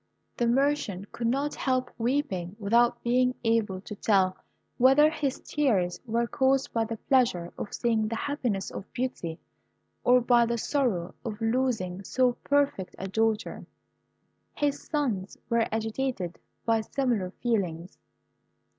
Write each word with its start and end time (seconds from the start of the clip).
The 0.35 0.47
merchant 0.47 1.11
could 1.11 1.27
not 1.27 1.53
help 1.53 1.91
weeping, 1.99 2.55
without 2.57 3.03
being 3.03 3.35
able 3.43 3.81
to 3.81 3.93
tell 3.93 4.35
whether 4.79 5.11
his 5.11 5.39
tears 5.41 5.99
were 6.07 6.25
caused 6.25 6.73
by 6.73 6.85
the 6.85 6.97
pleasure 6.97 7.53
of 7.55 7.71
seeing 7.71 8.07
the 8.07 8.15
happiness 8.15 8.71
of 8.71 8.91
Beauty, 8.93 9.37
or 10.03 10.19
by 10.19 10.47
the 10.47 10.57
sorrow 10.57 11.13
of 11.23 11.39
losing 11.39 12.03
so 12.03 12.31
perfect 12.43 12.95
a 12.97 13.07
daughter. 13.07 13.67
His 14.55 14.81
sons 14.83 15.37
were 15.51 15.67
agitated 15.71 16.39
by 16.65 16.81
similar 16.81 17.29
feelings. 17.43 17.99